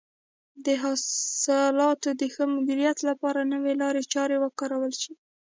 [0.65, 5.13] د حاصلاتو د ښه مدیریت لپاره نوې لارې چارې وکارول شي.